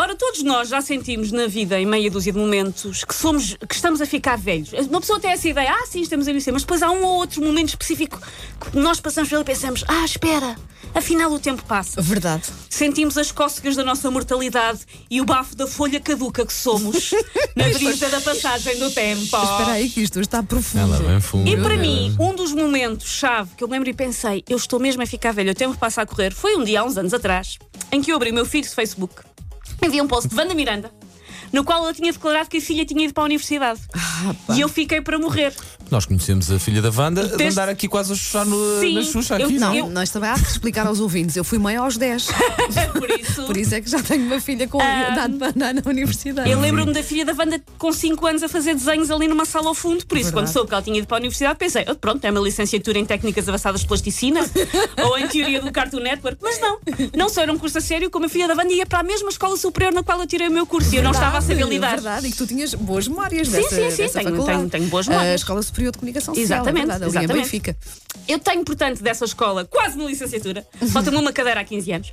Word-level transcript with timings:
Ora, 0.00 0.14
todos 0.14 0.44
nós 0.44 0.68
já 0.68 0.80
sentimos 0.80 1.32
na 1.32 1.48
vida, 1.48 1.76
em 1.76 1.84
meia 1.84 2.08
dúzia 2.08 2.32
de 2.32 2.38
momentos, 2.38 3.02
que 3.02 3.12
somos, 3.12 3.56
que 3.68 3.74
estamos 3.74 4.00
a 4.00 4.06
ficar 4.06 4.38
velhos. 4.38 4.70
Uma 4.88 5.00
pessoa 5.00 5.18
tem 5.18 5.32
essa 5.32 5.48
ideia, 5.48 5.72
ah, 5.72 5.86
sim, 5.86 6.00
estamos 6.00 6.28
a 6.28 6.30
envelhecer, 6.30 6.52
mas 6.52 6.62
depois 6.62 6.84
há 6.84 6.90
um 6.92 7.02
ou 7.02 7.16
outro 7.16 7.42
momento 7.42 7.70
específico 7.70 8.20
que 8.60 8.78
nós 8.78 9.00
passamos 9.00 9.28
por 9.28 9.34
ele 9.34 9.42
e 9.42 9.46
pensamos, 9.46 9.82
ah, 9.88 10.04
espera, 10.04 10.54
afinal 10.94 11.32
o 11.32 11.40
tempo 11.40 11.64
passa. 11.64 12.00
Verdade. 12.00 12.44
Sentimos 12.70 13.18
as 13.18 13.32
cócegas 13.32 13.74
da 13.74 13.82
nossa 13.82 14.08
mortalidade 14.08 14.82
e 15.10 15.20
o 15.20 15.24
bafo 15.24 15.56
da 15.56 15.66
folha 15.66 15.98
caduca 15.98 16.46
que 16.46 16.52
somos 16.52 17.10
na 17.56 17.64
brisa 17.64 18.08
da 18.08 18.20
passagem 18.20 18.78
do 18.78 18.92
tempo. 18.92 19.24
Espera 19.24 19.72
aí 19.72 19.90
que 19.90 20.00
isto 20.00 20.20
está 20.20 20.44
profundo. 20.44 20.94
Ela 20.94 21.08
bem 21.08 21.20
fundo. 21.20 21.50
E 21.50 21.56
para 21.56 21.76
mim, 21.76 22.14
um 22.20 22.36
dos 22.36 22.52
momentos-chave 22.52 23.50
que 23.56 23.64
eu 23.64 23.68
lembro 23.68 23.90
e 23.90 23.92
pensei, 23.92 24.44
eu 24.48 24.58
estou 24.58 24.78
mesmo 24.78 25.02
a 25.02 25.06
ficar 25.06 25.32
velho, 25.32 25.50
o 25.50 25.56
tempo 25.56 25.76
passa 25.76 26.02
a 26.02 26.06
correr, 26.06 26.32
foi 26.32 26.56
um 26.56 26.62
dia 26.62 26.82
há 26.82 26.84
uns 26.84 26.96
anos 26.96 27.12
atrás, 27.12 27.58
em 27.90 28.00
que 28.00 28.12
eu 28.12 28.16
abri 28.16 28.30
o 28.30 28.34
meu 28.34 28.46
feed 28.46 28.68
de 28.68 28.72
Facebook, 28.76 29.22
enviei 29.86 30.02
um 30.02 30.08
post 30.08 30.28
de 30.28 30.34
Wanda 30.34 30.54
Miranda, 30.54 30.90
no 31.52 31.64
qual 31.64 31.82
ela 31.82 31.94
tinha 31.94 32.12
declarado 32.12 32.48
que 32.48 32.58
a 32.58 32.60
filha 32.60 32.84
tinha 32.84 33.04
ido 33.04 33.14
para 33.14 33.24
a 33.24 33.26
universidade. 33.26 33.80
E 34.54 34.60
eu 34.60 34.68
fiquei 34.68 35.00
para 35.00 35.18
morrer. 35.18 35.52
Nós 35.90 36.04
conhecemos 36.04 36.50
a 36.50 36.58
filha 36.58 36.82
da 36.82 36.90
Wanda 36.90 37.26
de 37.26 37.44
andar 37.44 37.68
aqui 37.68 37.88
quase 37.88 38.12
a 38.12 38.16
chuchar 38.16 38.44
no, 38.44 38.80
Sim, 38.80 38.94
na 38.94 39.02
Xuxa 39.02 39.38
eu- 39.38 39.46
aqui, 39.46 39.58
Não, 39.58 39.68
não? 39.68 39.74
Eu- 39.76 39.86
nós 39.88 40.10
também 40.10 40.28
há 40.30 40.34
que 40.34 40.50
explicar 40.50 40.86
aos 40.86 41.00
ouvintes. 41.00 41.34
Eu 41.36 41.44
fui 41.44 41.58
mãe 41.58 41.76
aos 41.76 41.96
10. 41.96 42.26
Por 42.92 43.10
isso. 43.10 43.46
Por 43.46 43.56
isso 43.56 43.74
é 43.74 43.80
que 43.80 43.88
já 43.90 44.02
tenho 44.02 44.26
uma 44.26 44.40
filha 44.40 44.68
com 44.68 44.78
idade 44.82 45.34
para 45.38 45.48
andar 45.48 45.74
na 45.74 45.82
universidade. 45.86 46.50
Eu 46.50 46.60
lembro-me 46.60 46.92
da 46.92 47.02
filha 47.02 47.24
da 47.24 47.32
Wanda 47.32 47.60
com 47.78 47.90
5 47.92 48.26
anos 48.26 48.42
a 48.42 48.48
fazer 48.48 48.74
desenhos 48.74 49.10
ali 49.10 49.28
numa 49.28 49.44
sala 49.46 49.68
ao 49.68 49.74
fundo, 49.74 50.04
por 50.06 50.18
isso, 50.18 50.26
Verdade. 50.26 50.46
quando 50.46 50.52
soube 50.52 50.68
que 50.68 50.74
ela 50.74 50.82
tinha 50.82 50.98
ido 50.98 51.06
para 51.06 51.16
a 51.16 51.20
universidade, 51.20 51.58
pensei, 51.58 51.84
"Ah, 51.86 51.94
pronto, 51.94 52.22
é 52.24 52.30
uma 52.30 52.40
licenciatura 52.40 52.98
em 52.98 53.04
técnicas 53.06 53.48
avançadas 53.48 53.80
de 53.80 53.86
plasticina 53.86 54.40
ou 55.04 55.16
em 55.18 55.26
teoria 55.28 55.60
do 55.62 55.72
Cartoon 55.72 56.00
Network. 56.00 56.38
Mas 56.42 56.60
não, 56.60 56.78
não 57.16 57.28
só 57.30 57.40
era 57.42 57.52
um 57.52 57.58
curso 57.58 57.78
a 57.78 57.80
sério, 57.80 58.10
como 58.10 58.26
a 58.26 58.28
filha 58.28 58.46
da 58.46 58.54
Wanda 58.54 58.72
ia 58.72 58.84
para 58.84 58.98
a 59.00 59.02
mesma 59.02 59.30
escola 59.30 59.56
superior 59.56 59.92
na 59.92 60.02
qual 60.02 60.20
eu 60.20 60.26
tirei 60.26 60.48
o 60.48 60.52
meu 60.52 60.66
curso 60.66 60.92
e 60.94 60.96
eu 60.98 61.02
não 61.02 61.12
estava 61.12 61.38
a 61.38 61.40
saber 61.40 61.66
lidar. 61.66 61.92
Verdade, 61.94 62.26
e 62.26 62.30
que 62.30 62.36
tu 62.36 62.46
tinhas 62.46 62.74
boas 62.74 63.08
memórias 63.08 63.48
Sim, 63.48 63.54
dessa, 63.54 63.90
sim, 63.90 63.90
sim, 63.90 64.07
dessa 64.08 64.18
tenho- 64.20 64.30
faculdade. 64.30 64.58
tenho- 64.58 64.70
tenho 64.70 64.86
boas 64.86 65.06
A 65.08 65.10
memórias. 65.12 65.40
Escola 65.40 65.62
Superior 65.62 65.92
de 65.92 65.98
Comunicação 65.98 66.34
Social. 66.34 66.44
Exatamente, 66.62 66.84
é 66.84 66.86
verdade, 66.88 67.02
ali 67.04 67.10
exatamente. 67.10 67.38
em 67.38 67.42
Benfica. 67.42 67.76
Eu 68.26 68.38
tenho, 68.38 68.64
portanto, 68.64 69.02
dessa 69.02 69.24
escola 69.24 69.64
quase 69.64 69.96
uma 69.96 70.08
licenciatura. 70.08 70.66
Falta-me 70.92 71.16
uma 71.16 71.32
cadeira 71.32 71.60
há 71.60 71.64
15 71.64 71.92
anos. 71.92 72.12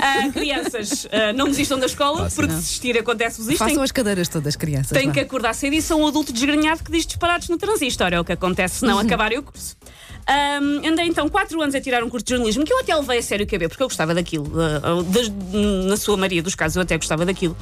Ah, 0.00 0.30
crianças, 0.32 1.06
ah, 1.10 1.32
não 1.32 1.46
desistam 1.46 1.78
da 1.78 1.86
escola, 1.86 2.30
porque 2.34 2.52
desistir 2.52 2.98
acontece-vos 2.98 3.48
isto. 3.48 3.58
Façam 3.58 3.82
as 3.82 3.90
cadeiras 3.92 4.28
todas, 4.28 4.54
crianças. 4.56 4.90
tem 4.96 5.06
vá. 5.08 5.12
que 5.14 5.20
acordar 5.20 5.54
cedo 5.54 5.74
e 5.74 5.82
são 5.82 6.02
um 6.02 6.06
adulto 6.06 6.32
desgrenhado 6.32 6.82
que 6.84 6.92
diz 6.92 7.06
disparados 7.06 7.48
no 7.48 7.56
transistor. 7.58 8.12
É 8.12 8.20
o 8.20 8.24
que 8.24 8.32
acontece 8.32 8.80
se 8.80 8.84
não 8.86 8.98
acabarem 8.98 9.38
o 9.38 9.42
curso. 9.42 9.76
Ahm, 10.34 10.86
andei 10.86 11.06
então 11.08 11.28
4 11.28 11.60
anos 11.60 11.74
a 11.74 11.80
tirar 11.80 12.04
um 12.04 12.08
curso 12.08 12.24
de 12.24 12.30
jornalismo 12.30 12.64
que 12.64 12.72
eu 12.72 12.78
até 12.78 12.94
levei 12.94 13.18
a 13.18 13.22
sério 13.22 13.44
caber, 13.48 13.68
porque 13.68 13.82
eu 13.82 13.88
gostava 13.88 14.14
daquilo. 14.14 14.46
Das- 15.10 15.28
na 15.88 15.96
sua 15.96 16.16
maioria 16.16 16.40
dos 16.40 16.54
casos 16.54 16.76
eu 16.76 16.82
até 16.82 16.96
gostava 16.96 17.26
daquilo. 17.26 17.56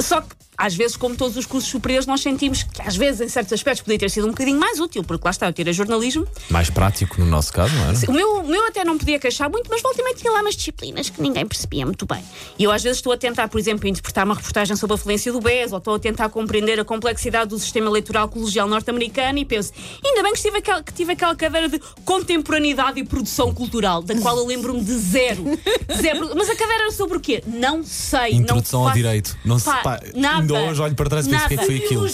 Só 0.00 0.22
que, 0.22 0.28
às 0.56 0.74
vezes, 0.74 0.96
como 0.96 1.14
todos 1.14 1.36
os 1.36 1.44
cursos 1.44 1.70
superiores, 1.70 2.06
nós 2.06 2.22
sentimos 2.22 2.62
que, 2.62 2.80
às 2.80 2.96
vezes, 2.96 3.20
em 3.20 3.28
certos 3.28 3.52
aspectos, 3.52 3.82
podia 3.82 3.98
ter 3.98 4.10
sido 4.10 4.24
um 4.26 4.30
bocadinho 4.30 4.58
mais 4.58 4.80
útil, 4.80 5.04
porque 5.04 5.22
lá 5.26 5.30
está, 5.30 5.46
eu 5.46 5.52
tirei 5.52 5.72
jornalismo. 5.74 6.26
Mais 6.48 6.70
prático 6.70 7.20
no 7.20 7.26
nosso 7.26 7.52
caso, 7.52 7.74
não 7.74 7.90
é? 7.90 7.92
O 8.08 8.12
meu, 8.12 8.40
o 8.40 8.48
meu 8.48 8.64
até 8.66 8.82
não 8.82 8.96
podia 8.96 9.18
queixar 9.18 9.50
muito, 9.50 9.68
mas 9.70 9.82
volta 9.82 10.00
e 10.00 10.14
tinha 10.14 10.32
lá 10.32 10.40
umas 10.40 10.56
disciplinas 10.56 11.10
que 11.10 11.20
ninguém 11.20 11.44
percebia 11.46 11.84
muito 11.84 12.06
bem. 12.06 12.22
E 12.58 12.64
eu 12.64 12.70
às 12.70 12.82
vezes 12.82 12.98
estou 12.98 13.12
a 13.12 13.16
tentar, 13.18 13.48
por 13.48 13.58
exemplo, 13.58 13.86
interpretar 13.86 14.24
uma 14.24 14.34
reportagem 14.34 14.74
sobre 14.76 14.94
a 14.94 14.96
falência 14.98 15.30
do 15.30 15.40
BES, 15.40 15.72
ou 15.72 15.78
estou 15.78 15.94
a 15.94 15.98
tentar 15.98 16.30
compreender 16.30 16.80
a 16.80 16.84
complexidade 16.84 17.50
do 17.50 17.58
sistema 17.58 17.88
eleitoral 17.88 18.26
colegial 18.28 18.66
norte-americano 18.66 19.38
e 19.38 19.44
penso, 19.44 19.72
ainda 20.02 20.22
bem 20.22 20.32
que 20.32 20.40
tive, 20.40 20.58
aquela, 20.58 20.82
que 20.82 20.92
tive 20.92 21.12
aquela 21.12 21.34
cadeira 21.36 21.68
de 21.68 21.78
contemporaneidade 22.06 23.00
e 23.00 23.04
produção 23.04 23.52
cultural, 23.52 24.00
da 24.00 24.14
qual 24.20 24.38
eu 24.38 24.46
lembro-me 24.46 24.82
de 24.82 24.92
zero. 24.96 25.44
zero. 26.00 26.30
Mas 26.36 26.48
a 26.48 26.54
cadeira 26.56 26.84
era 26.84 26.92
sobre 26.92 27.18
o 27.18 27.20
quê? 27.20 27.42
Não 27.46 27.82
sei. 27.84 28.32
Introdução 28.34 28.80
não 28.80 28.86
ao 28.86 28.90
faço- 28.92 29.02
direito. 29.02 29.36
Não 29.44 29.58
se, 29.58 29.64
Pá, 29.66 30.00
nada. 30.14 30.40
Ainda 30.40 30.54
hoje 30.54 30.80
olho 30.80 30.94
para 30.94 31.10
trás 31.10 31.26
e 31.26 31.30
penso 31.30 31.44
o 31.44 31.48
que 31.48 31.54
é 31.54 31.56
que 31.58 31.66
foi 31.66 31.76
aquilo. 31.76 32.08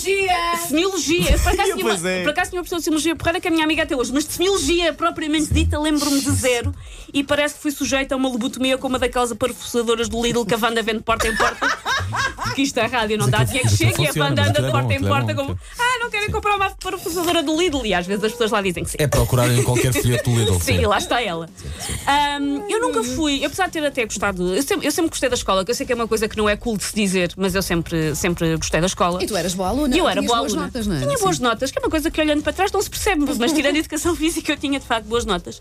Semiologia, 0.66 1.38
por 1.38 1.52
acaso, 1.52 1.62
tinha 1.72 1.76
uma, 1.76 1.90
Pois 1.90 2.04
é. 2.04 2.22
por 2.22 2.30
acaso 2.30 2.50
tinha 2.50 2.58
uma 2.60 2.64
pessoa 2.64 2.78
de 2.78 2.84
semiologia 2.84 3.14
porreira 3.16 3.40
que 3.40 3.46
é 3.46 3.50
a 3.50 3.52
minha 3.52 3.64
amiga 3.64 3.82
até 3.82 3.94
hoje, 3.94 4.12
mas 4.12 4.24
de 4.26 4.32
semiologia 4.32 4.92
propriamente 4.94 5.52
dita, 5.52 5.78
lembro-me 5.78 6.20
de 6.20 6.30
zero 6.30 6.74
e 7.12 7.22
parece 7.22 7.54
que 7.56 7.60
fui 7.60 7.70
sujeita 7.70 8.14
a 8.14 8.18
uma 8.18 8.28
lobotomia 8.28 8.78
como 8.78 8.92
uma 8.94 8.98
daquelas 8.98 9.32
parafusadoras 9.34 10.08
do 10.08 10.22
Lidl 10.22 10.44
que 10.46 10.54
a 10.54 10.58
Wanda 10.58 10.82
vende 10.82 10.98
de 10.98 11.04
porta 11.04 11.28
em 11.28 11.36
porta. 11.36 11.68
Porque 12.42 12.62
isto 12.62 12.78
é 12.78 12.86
rádio, 12.86 13.16
não 13.16 13.26
Mas 13.26 13.32
dá 13.32 13.38
aquilo- 13.38 13.48
dinheiro 13.52 13.68
que 13.68 13.84
aquilo 13.84 14.06
chega 14.06 14.18
e 14.18 14.20
a 14.20 14.24
Wanda 14.24 14.42
anda 14.42 14.60
de 14.60 14.66
é 14.66 14.70
porta 14.70 14.92
em 14.92 14.96
é 14.96 15.00
porta 15.08 15.34
como 15.34 15.58
ah, 15.78 15.91
não 16.02 16.10
querem 16.10 16.30
comprar 16.30 16.56
uma 16.56 16.70
parafusadora 16.70 17.42
do 17.42 17.56
Lidl 17.56 17.86
e 17.86 17.94
às 17.94 18.06
vezes 18.06 18.24
as 18.24 18.32
pessoas 18.32 18.50
lá 18.50 18.60
dizem 18.60 18.84
que 18.84 18.90
sim. 18.90 18.96
É 18.98 19.06
procurar 19.06 19.48
em 19.48 19.62
qualquer 19.62 19.92
folheto 19.92 20.30
do 20.30 20.36
Lidl. 20.38 20.60
Sim, 20.60 20.84
lá 20.84 20.98
está 20.98 21.22
ela. 21.22 21.48
Ahm, 22.06 22.62
eu 22.68 22.80
nunca 22.80 23.02
fui, 23.02 23.44
apesar 23.44 23.66
de 23.66 23.72
ter 23.72 23.84
até 23.84 24.04
gostado, 24.04 24.54
eu 24.54 24.62
sempre, 24.62 24.86
eu 24.86 24.92
sempre 24.92 25.10
gostei 25.10 25.28
da 25.28 25.34
escola, 25.34 25.64
que 25.64 25.70
eu 25.70 25.74
sei 25.74 25.86
que 25.86 25.92
é 25.92 25.94
uma 25.94 26.08
coisa 26.08 26.28
que 26.28 26.36
não 26.36 26.48
é 26.48 26.56
cool 26.56 26.76
de 26.76 26.84
se 26.84 26.94
dizer, 26.94 27.32
mas 27.36 27.54
eu 27.54 27.62
sempre, 27.62 28.14
sempre 28.14 28.56
gostei 28.56 28.80
da 28.80 28.86
escola. 28.86 29.22
E 29.22 29.26
tu 29.26 29.36
eras 29.36 29.54
boa 29.54 29.68
aluna. 29.68 29.94
E 29.94 29.98
eu 29.98 30.08
era 30.08 30.20
boa 30.22 30.38
boas 30.38 30.52
aluna. 30.52 30.66
notas, 30.66 30.86
não 30.86 30.96
é? 30.96 31.00
Tinha 31.00 31.18
boas 31.18 31.38
notas, 31.38 31.70
que 31.70 31.78
é 31.78 31.82
uma 31.82 31.90
coisa 31.90 32.10
que 32.10 32.20
olhando 32.20 32.42
para 32.42 32.52
trás 32.52 32.72
não 32.72 32.82
se 32.82 32.90
percebe, 32.90 33.24
mas 33.38 33.52
tirando 33.52 33.76
a 33.76 33.78
educação 33.78 34.16
física 34.16 34.52
eu 34.52 34.56
tinha 34.56 34.80
de 34.80 34.86
facto 34.86 35.06
boas 35.06 35.24
notas. 35.24 35.60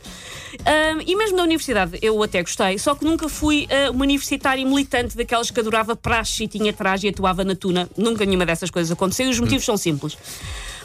Ahm, 0.66 1.02
e 1.06 1.16
mesmo 1.16 1.38
na 1.38 1.44
universidade 1.44 1.98
eu 2.02 2.22
até 2.24 2.42
gostei, 2.42 2.78
só 2.78 2.96
que 2.96 3.06
nunca 3.06 3.30
fui 3.30 3.68
ah, 3.70 3.92
uma 3.92 4.04
universitária 4.04 4.66
militante 4.66 5.16
daquelas 5.16 5.52
que 5.52 5.60
adorava 5.60 5.96
praxe 5.96 6.44
e 6.44 6.48
tinha 6.48 6.74
traje 6.74 7.08
e 7.08 7.10
atuava 7.10 7.44
na 7.44 7.56
tuna. 7.56 7.90
Nunca 7.98 8.26
nenhuma 8.26 8.46
dessas 8.46 8.70
coisas 8.70 8.92
aconteceu 8.92 9.28
e 9.28 9.30
os 9.30 9.40
motivos 9.40 9.66
são 9.66 9.78
simples. 9.78 10.18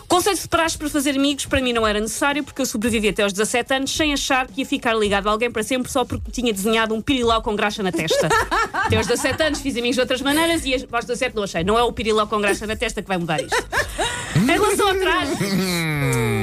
O 0.07 0.09
Conceito 0.09 0.43
de 0.43 0.49
para 0.49 0.89
fazer 0.89 1.17
amigos 1.17 1.47
para 1.47 1.61
mim 1.61 1.73
não 1.73 1.85
era 1.85 1.99
necessário 2.01 2.45
porque 2.45 2.63
eu 2.63 2.67
sobrevivi 2.67 3.09
até 3.09 3.25
aos 3.25 3.33
17 3.33 3.75
anos 3.75 3.91
sem 3.91 4.13
achar 4.13 4.47
que 4.47 4.61
ia 4.61 4.67
ficar 4.67 4.95
ligado 4.95 5.27
a 5.27 5.33
alguém 5.33 5.51
para 5.51 5.65
sempre 5.65 5.91
só 5.91 6.05
porque 6.05 6.31
tinha 6.31 6.53
desenhado 6.53 6.95
um 6.95 7.03
pirilau 7.03 7.43
com 7.43 7.57
graxa 7.57 7.83
na 7.83 7.91
testa. 7.91 8.29
até 8.73 8.97
aos 8.97 9.09
17 9.09 9.43
anos 9.43 9.61
fiz 9.61 9.77
amigos 9.77 9.97
de 9.97 10.01
outras 10.01 10.23
maneiras 10.23 10.65
e 10.65 10.75
aos 10.75 11.05
17 11.05 11.35
não 11.35 11.43
achei. 11.43 11.65
Não 11.65 11.77
é 11.77 11.83
o 11.83 11.93
pirilau 11.93 12.29
com 12.29 12.41
graxa 12.41 12.69
na 12.69 12.77
testa 12.77 13.03
que 13.03 13.09
vai 13.09 13.19
mudar 13.19 13.41
isto. 13.43 13.57
Em 14.37 14.47
relação 14.47 14.89
ao 14.91 14.95
traje, 14.95 15.33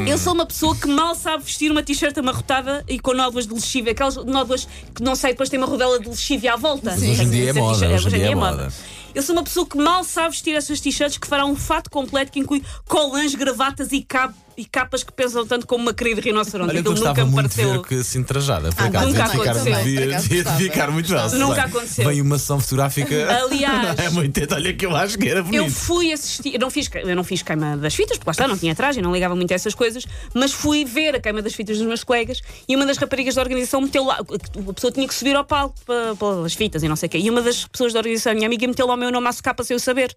eu 0.10 0.18
sou 0.18 0.34
uma 0.34 0.46
pessoa 0.46 0.76
que 0.76 0.88
mal 0.88 1.16
sabe 1.16 1.44
vestir 1.46 1.72
uma 1.72 1.82
t-shirt 1.82 2.18
amarrotada 2.18 2.84
e 2.90 3.00
com 3.00 3.14
nódoas 3.14 3.48
de 3.48 3.54
lexívia, 3.54 3.94
aquelas 3.94 4.18
nódoas 4.18 4.68
que 4.94 5.02
não 5.02 5.16
sei, 5.16 5.32
depois 5.32 5.48
tem 5.48 5.58
uma 5.58 5.68
rodela 5.68 6.00
de 6.02 6.10
lexívia 6.10 6.54
à 6.54 6.56
volta. 6.58 6.92
Hoje 6.94 7.24
em 7.24 7.30
dia 7.30 7.46
é 7.46 7.50
Essa 7.52 7.60
moda, 7.60 7.80
t-shirt- 7.80 8.06
hoje 8.06 8.16
em 8.16 8.20
dia 8.20 8.32
é 8.32 8.36
moda. 8.36 8.74
Eu 9.16 9.22
sou 9.22 9.36
uma 9.36 9.44
pessoa 9.44 9.66
que 9.66 9.78
mal 9.78 10.04
sabe 10.04 10.30
vestir 10.30 10.56
essas 10.56 10.80
t-shirts 10.82 11.18
que 11.20 11.28
farão 11.28 11.52
um 11.52 11.56
fato 11.56 11.90
completo 11.90 12.32
que 12.32 12.40
inclui 12.40 12.64
colãs, 12.88 13.36
gravatas 13.36 13.92
e, 13.92 14.02
cap- 14.04 14.34
e 14.58 14.66
capas 14.66 15.04
que 15.04 15.12
pensam 15.12 15.46
tanto 15.46 15.66
como 15.68 15.84
uma 15.84 15.94
querida 15.94 16.22
rinoceronte. 16.22 16.70
Olha, 16.72 16.78
eu 16.78 16.92
Aquilo 16.92 17.08
nunca 17.08 17.26
me 17.26 17.36
pareceu. 17.36 17.82
que 17.84 17.96
assim 17.96 18.24
trajada. 18.24 18.70
Por 18.72 18.84
Ah, 18.84 18.88
acaso, 18.88 19.08
nunca 19.08 19.24
aconteceu. 19.26 19.76
devia, 19.84 20.20
ficar 20.58 20.92
muito 20.92 21.10
bem. 21.14 21.40
Nunca 21.40 21.56
Bem, 21.56 21.64
aconteceu. 21.66 22.08
Vem 22.08 22.22
uma 22.22 22.36
ação 22.36 22.60
fotográfica. 22.60 23.44
Aliás, 23.44 24.00
é 24.00 24.10
muito, 24.10 24.40
olha 24.54 24.74
que 24.74 24.86
eu 24.86 24.96
acho 24.96 25.18
que 25.18 25.28
era 25.30 25.40
Eu 25.40 25.44
bonito. 25.46 25.72
fui 25.72 26.12
assistir, 26.12 26.54
eu 26.54 26.60
não 26.60 26.70
fiz, 26.70 26.90
eu 26.94 27.16
não 27.16 27.24
fiz 27.24 27.42
queima 27.42 27.78
das 27.78 27.94
fitas, 27.96 28.18
porque 28.18 28.30
lá 28.30 28.32
está, 28.32 28.48
não 28.48 28.58
tinha 28.58 28.76
traje, 28.76 29.02
não 29.02 29.14
ligava 29.14 29.36
muito 29.36 29.52
a 29.52 29.56
essas 29.56 29.74
coisas, 29.76 30.06
mas 30.34 30.52
fui 30.52 30.86
ver 30.86 31.16
a 31.16 31.20
queima 31.20 31.42
das 31.42 31.54
fitas 31.54 31.78
dos 31.78 31.88
meus 31.88 32.04
colegas 32.04 32.42
e 32.68 32.76
uma 32.76 32.86
das 32.86 32.98
raparigas 32.98 33.36
da 33.36 33.42
organização 33.42 33.82
meteu 33.82 34.04
lá, 34.06 34.20
a 34.20 34.74
pessoa 34.74 34.92
tinha 34.92 35.08
que 35.08 35.14
subir 35.14 35.36
ao 35.36 35.44
palco 35.46 35.76
para, 35.86 36.16
pelas 36.16 36.54
fitas 36.54 36.84
e 36.84 36.88
não 36.88 36.96
sei 36.96 37.08
o 37.08 37.10
quê, 37.10 37.18
e 37.18 37.30
uma 37.30 37.42
das 37.42 37.66
pessoas 37.66 37.94
da 37.94 38.00
organização, 38.00 38.34
minha 38.34 38.48
amiga, 38.48 38.68
meteu 38.68 38.88
lá 38.88 38.94
o 38.94 38.98
meu 38.98 39.12
nome 39.12 39.28
à 39.28 39.32
socapa 39.32 39.64
sem 39.64 39.76
eu 39.76 39.80
saber. 39.80 40.16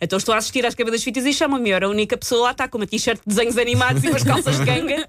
Então 0.00 0.16
estou 0.18 0.34
a 0.34 0.38
assistir 0.38 0.64
às 0.66 0.74
queimas 0.74 0.92
das 0.92 1.02
fitas 1.02 1.24
e 1.24 1.32
chama-me, 1.32 1.70
eu 1.70 1.76
era 1.76 1.86
a 1.86 1.90
única 1.90 2.16
pessoa 2.16 2.42
lá, 2.44 2.50
está 2.52 2.68
com 2.68 2.78
uma 2.78 2.86
t-shirt 2.86 3.18
de 3.18 3.34
desenhos 3.34 3.56
animados 3.56 3.77
e 4.04 4.08
umas 4.08 4.24
calças 4.24 4.58
de 4.58 4.64
ganga, 4.64 5.06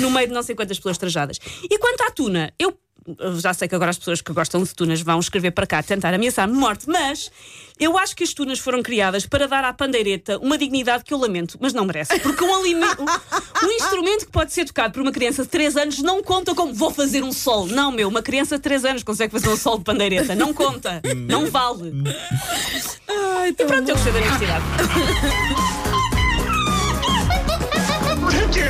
no 0.00 0.10
meio 0.10 0.28
de 0.28 0.34
não 0.34 0.42
sei 0.42 0.54
quantas 0.54 0.78
pessoas 0.78 0.98
trajadas. 0.98 1.38
E 1.62 1.78
quanto 1.78 2.02
à 2.02 2.10
tuna, 2.10 2.52
eu 2.58 2.76
já 3.40 3.54
sei 3.54 3.68
que 3.68 3.74
agora 3.74 3.90
as 3.90 3.98
pessoas 3.98 4.20
que 4.20 4.32
gostam 4.32 4.62
de 4.62 4.74
tunas 4.74 5.00
vão 5.00 5.18
escrever 5.18 5.52
para 5.52 5.66
cá 5.66 5.82
tentar 5.82 6.12
ameaçar-me 6.12 6.54
morte, 6.54 6.88
mas 6.88 7.30
eu 7.78 7.96
acho 7.96 8.14
que 8.14 8.24
as 8.24 8.34
tunas 8.34 8.58
foram 8.58 8.82
criadas 8.82 9.24
para 9.24 9.46
dar 9.46 9.64
à 9.64 9.72
pandeireta 9.72 10.38
uma 10.38 10.58
dignidade 10.58 11.04
que 11.04 11.14
eu 11.14 11.18
lamento, 11.18 11.56
mas 11.60 11.72
não 11.72 11.84
merece. 11.84 12.18
Porque 12.20 12.44
um, 12.44 12.54
alimento, 12.54 13.02
um, 13.02 13.66
um 13.66 13.70
instrumento 13.72 14.26
que 14.26 14.32
pode 14.32 14.52
ser 14.52 14.64
tocado 14.66 14.92
por 14.92 15.02
uma 15.02 15.12
criança 15.12 15.42
de 15.42 15.48
3 15.48 15.76
anos 15.76 15.98
não 16.02 16.22
conta 16.22 16.54
como 16.54 16.74
vou 16.74 16.90
fazer 16.90 17.22
um 17.22 17.32
sol. 17.32 17.66
Não, 17.66 17.90
meu, 17.90 18.08
uma 18.08 18.22
criança 18.22 18.56
de 18.56 18.62
3 18.62 18.84
anos 18.84 19.02
consegue 19.02 19.32
fazer 19.32 19.48
um 19.48 19.56
sol 19.56 19.78
de 19.78 19.84
pandeireta. 19.84 20.34
Não 20.34 20.52
conta. 20.52 21.00
Não 21.16 21.46
vale. 21.46 21.92
e 23.48 23.52
pronto, 23.52 23.88
eu 23.88 23.94
gostei 23.94 24.12
da 24.12 24.18
universidade. 24.18 24.64
Take 24.78 25.92